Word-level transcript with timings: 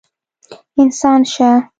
انسان 0.79 1.21
شه! 1.33 1.51